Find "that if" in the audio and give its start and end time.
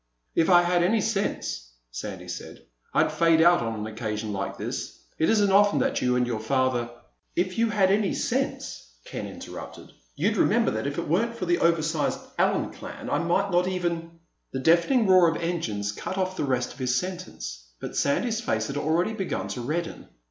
10.71-10.97